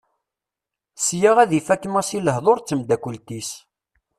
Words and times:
Sya 1.03 1.31
ad 1.43 1.51
ifak 1.59 1.83
Massi 1.93 2.19
lehdur 2.21 2.59
d 2.59 2.65
temddakelt-is. 2.67 3.49